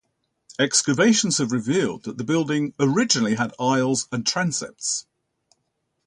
Excavations 0.57 1.37
have 1.37 1.51
revealed 1.51 2.05
that 2.05 2.17
the 2.17 2.23
building 2.23 2.73
originally 2.79 3.35
had 3.35 3.53
aisles 3.59 4.07
and 4.11 4.25
transepts. 4.25 5.05